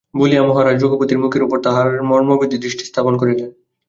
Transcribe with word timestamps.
বলিয়া 0.13 0.43
মহারাজ 0.43 0.77
রঘুপতির 0.83 1.19
মুখের 1.19 1.41
উপর 1.43 1.57
তাঁহার 1.61 1.89
মর্মভেদী 2.01 2.57
দৃষ্টি 2.57 2.83
স্থাপন 2.85 3.13
করিলেন। 3.17 3.49